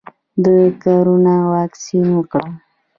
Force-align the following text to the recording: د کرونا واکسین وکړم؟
د 0.43 0.45
کرونا 0.81 1.37
واکسین 1.53 2.05
وکړم؟ 2.13 2.53